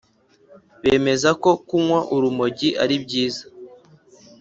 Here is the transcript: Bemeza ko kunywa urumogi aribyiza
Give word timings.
Bemeza 0.81 1.29
ko 1.41 1.49
kunywa 1.67 1.99
urumogi 2.15 2.69
aribyiza 2.83 3.43